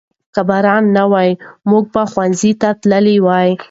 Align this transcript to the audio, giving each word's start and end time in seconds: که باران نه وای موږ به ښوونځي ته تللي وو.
که 0.33 0.41
باران 0.49 0.83
نه 0.97 1.03
وای 1.11 1.29
موږ 1.69 1.85
به 1.93 2.03
ښوونځي 2.11 2.51
ته 2.61 2.69
تللي 2.81 3.17
وو. 3.25 3.29